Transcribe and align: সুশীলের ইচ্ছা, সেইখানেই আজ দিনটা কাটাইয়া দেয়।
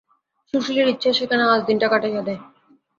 সুশীলের 0.53 0.87
ইচ্ছা, 0.87 1.09
সেইখানেই 1.13 1.49
আজ 1.49 1.61
দিনটা 1.67 1.87
কাটাইয়া 1.87 2.21
দেয়। 2.21 2.41